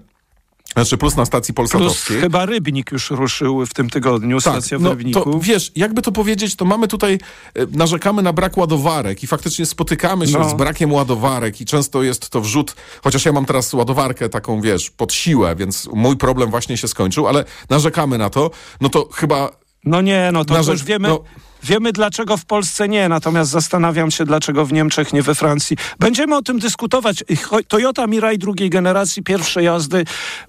znaczy 0.74 0.98
plus 0.98 1.16
na 1.16 1.26
stacji 1.26 1.54
Plus 1.54 1.72
polsatowskiej. 1.72 2.22
chyba 2.22 2.46
Rybnik 2.46 2.92
już 2.92 3.10
ruszył 3.12 3.66
w 3.66 3.74
tym 3.74 3.90
tygodniu, 3.90 4.40
stacja 4.42 4.80
w 4.80 4.82
no, 4.82 4.90
Rybniku. 4.90 5.22
to 5.32 5.40
wiesz, 5.40 5.72
jakby 5.76 6.02
to 6.02 6.12
powiedzieć, 6.12 6.56
to 6.56 6.66
mamy 6.66 6.88
tutaj, 6.88 7.14
e, 7.14 7.66
narzekamy 7.72 8.22
na 8.22 8.34
brak 8.34 8.58
ładowarek 8.58 9.24
i 9.24 9.28
faktycznie 9.28 9.66
spotykamy 9.66 10.28
się 10.28 10.40
No. 10.40 10.50
z 10.50 10.54
brakiem 10.54 10.94
ładowarek 10.94 11.62
i 11.62 11.66
często 11.66 12.04
jest 12.04 12.30
to 12.30 12.42
wrzut, 12.42 12.76
chociaż 13.04 13.26
ja 13.26 13.32
mam 13.32 13.46
teraz 13.46 13.74
ładowarkę 13.74 14.30
taką, 14.30 14.62
wiesz, 14.62 14.90
pod 14.90 15.14
siłę, 15.14 15.56
więc 15.56 15.90
mój 15.94 16.18
problem 16.18 16.52
właśnie 16.52 16.78
się 16.78 16.88
skończył, 16.88 17.28
ale 17.28 17.46
narzekamy 17.70 18.18
na 18.18 18.30
to, 18.30 18.52
no 18.82 18.90
to 18.90 19.10
chyba 19.14 19.50
No 19.84 20.02
nie, 20.02 20.30
no 20.34 20.46
to, 20.46 20.72
już 20.72 20.84
wiemy, 20.84 21.08
no- 21.08 21.24
wiemy 21.64 21.92
dlaczego 21.92 22.38
w 22.38 22.46
Polsce 22.46 22.90
nie, 22.90 23.10
natomiast 23.10 23.52
zastanawiam 23.52 24.12
się 24.12 24.26
dlaczego 24.26 24.66
w 24.66 24.74
Niemczech 24.74 25.14
nie 25.14 25.22
we 25.22 25.36
Francji. 25.36 25.78
Będziemy 26.00 26.36
o 26.36 26.42
tym 26.42 26.60
dyskutować. 26.60 27.24
Toyota 27.68 28.08
Mirai 28.08 28.38
drugiej 28.38 28.70
generacji, 28.70 29.24
pierwszej 29.24 29.66
jazdy. 29.66 30.06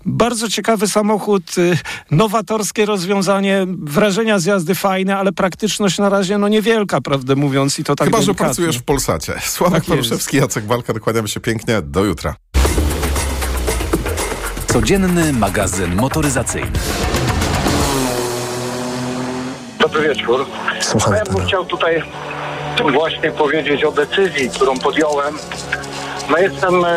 Bardzo 0.07 0.49
ciekawy 0.49 0.89
samochód, 0.89 1.59
y, 1.59 1.79
nowatorskie 2.11 2.87
rozwiązanie, 2.87 3.67
wrażenia 3.69 4.39
z 4.39 4.45
jazdy 4.45 4.75
fajne, 4.75 5.17
ale 5.19 5.33
praktyczność 5.33 5.99
na 5.99 6.09
razie 6.09 6.39
no 6.39 6.49
niewielka, 6.49 7.01
prawdę 7.01 7.37
mówiąc 7.37 7.79
i 7.79 7.85
to 7.85 7.97
tak 7.97 8.09
Chyba, 8.09 8.23
że 8.23 8.35
pracujesz 8.35 8.79
w 8.79 8.83
Polsacie. 8.83 9.35
Sławek 9.45 9.81
Tak. 9.81 9.89
Paruszewski, 9.89 10.37
Jacek 10.37 10.67
Walka, 10.67 10.93
kłaniamy 10.93 11.29
się 11.29 11.41
pięknie. 11.41 11.83
Do 11.83 12.05
jutra. 12.05 12.35
Codzienny 14.67 15.33
magazyn 15.33 15.97
motoryzacyjny. 15.97 16.79
Dobry 19.93 20.09
wieczór. 20.09 20.47
Słucham 20.81 21.15
ja 21.15 21.25
bym 21.25 21.47
chciał 21.47 21.65
tutaj 21.65 22.03
właśnie 22.93 23.31
powiedzieć 23.31 23.85
o 23.85 23.93
decyzji, 23.93 24.51
którą 24.51 24.79
podjąłem. 24.79 25.39
No 26.31 26.39
jestem 26.39 26.85
e, 26.85 26.91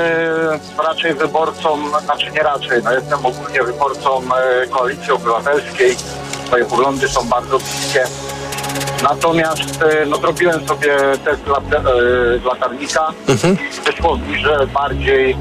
raczej 0.83 1.13
wyborcą, 1.13 1.79
znaczy 2.05 2.31
nie 2.31 2.43
raczej, 2.43 2.83
no 2.83 2.93
jestem 2.93 3.25
ogólnie 3.25 3.63
wyborcą 3.63 4.21
e, 4.35 4.67
Koalicji 4.67 5.11
Obywatelskiej. 5.11 5.95
Moje 6.51 6.65
poglądy 6.65 7.07
są 7.09 7.27
bardzo 7.27 7.59
bliskie. 7.59 8.03
Natomiast 9.03 9.81
e, 9.81 10.05
no, 10.05 10.17
zrobiłem 10.17 10.67
sobie 10.67 10.97
test 11.25 11.47
lat, 11.47 11.63
e, 11.73 12.47
latarnika. 12.47 13.07
Wyszło 13.85 14.17
mi, 14.17 14.37
że 14.37 14.67
bardziej 14.73 15.37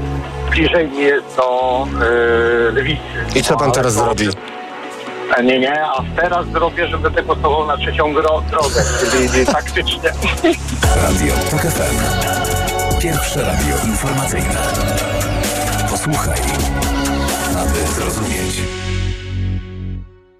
bliżej 0.51 0.87
mi 0.87 1.03
jest 1.03 1.37
do 1.37 1.87
e, 2.01 2.71
lewicy. 2.71 3.01
I 3.35 3.43
co 3.43 3.57
pan 3.57 3.71
teraz 3.71 3.93
zrobi? 3.93 4.29
Nie, 5.43 5.59
nie, 5.59 5.81
a 5.81 6.03
teraz 6.15 6.47
zrobię, 6.47 6.87
że 6.87 6.97
będę 6.97 7.23
głosował 7.23 7.67
na 7.67 7.77
trzecią 7.77 8.13
drogę, 8.13 8.83
czyli 9.11 9.45
taktycznie. 9.45 10.11
Radio 10.95 11.33
TOK 11.51 11.61
FM. 11.61 11.95
Pierwsze 13.01 13.41
radio 13.41 13.75
informacyjne. 13.85 14.55
Posłuchaj, 15.89 16.39
aby 17.61 17.87
zrozumieć. 17.87 18.55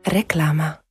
Reklama. 0.07 0.90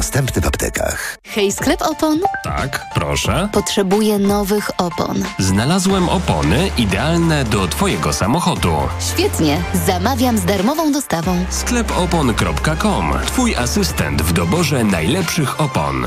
Dostępny 0.00 0.42
w 0.42 0.46
aptekach. 0.46 1.18
Hej, 1.24 1.52
sklep 1.52 1.82
opon? 1.82 2.20
Tak, 2.44 2.86
proszę. 2.94 3.48
Potrzebuję 3.52 4.18
nowych 4.18 4.70
opon. 4.78 5.24
Znalazłem 5.38 6.08
opony 6.08 6.70
idealne 6.78 7.44
do 7.44 7.68
Twojego 7.68 8.12
samochodu. 8.12 8.76
Świetnie, 9.14 9.62
zamawiam 9.86 10.38
z 10.38 10.44
darmową 10.44 10.92
dostawą. 10.92 11.44
Sklepopon.com. 11.50 13.12
Twój 13.26 13.56
asystent 13.56 14.22
w 14.22 14.32
doborze 14.32 14.84
najlepszych 14.84 15.60
opon. 15.60 16.06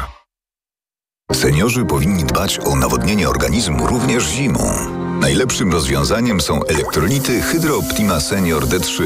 Seniorzy 1.33 1.85
powinni 1.85 2.23
dbać 2.23 2.59
o 2.59 2.75
nawodnienie 2.75 3.29
organizmu 3.29 3.87
również 3.87 4.23
zimą. 4.23 5.02
Najlepszym 5.23 5.71
rozwiązaniem 5.71 6.41
są 6.41 6.63
elektrolity 6.63 7.41
Hydro 7.41 7.77
Optima 7.77 8.19
Senior 8.19 8.65
D3. 8.65 9.03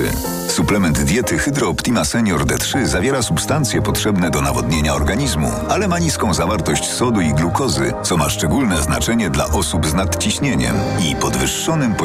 Suplement 0.47 1.03
diety 1.03 1.37
Hydro 1.37 1.69
Optima 1.69 2.05
Senior 2.05 2.45
D3 2.45 2.85
zawiera 2.85 3.21
substancje 3.21 3.81
potrzebne 3.81 4.29
do 4.29 4.41
nawodnienia 4.41 4.95
organizmu, 4.95 5.51
ale 5.69 5.87
ma 5.87 5.99
niską 5.99 6.33
zawartość 6.33 6.91
sodu 6.91 7.21
i 7.21 7.33
glukozy, 7.33 7.93
co 8.03 8.17
ma 8.17 8.29
szczególne 8.29 8.81
znaczenie 8.81 9.29
dla 9.29 9.45
osób 9.45 9.87
z 9.87 9.93
nadciśnieniem 9.93 10.75
i 11.11 11.15
podwyższonym 11.15 11.95
poziomem 11.95 11.97